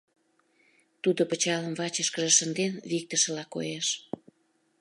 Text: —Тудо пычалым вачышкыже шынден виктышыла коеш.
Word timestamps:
—Тудо 1.03 1.21
пычалым 1.29 1.73
вачышкыже 1.79 2.31
шынден 2.37 2.73
виктышыла 2.89 3.43
коеш. 3.53 3.87